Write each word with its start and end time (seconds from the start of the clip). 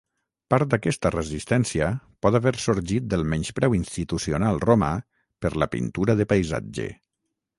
Part 0.51 0.69
d'aquesta 0.69 1.09
resistència 1.15 1.89
pot 2.25 2.37
haver 2.39 2.53
sorgit 2.63 3.11
del 3.11 3.27
menyspreu 3.33 3.77
institucional 3.81 4.59
romà 4.67 4.91
per 5.47 5.55
la 5.65 5.71
pintura 5.77 6.17
de 6.23 6.31
paisatge. 6.33 6.89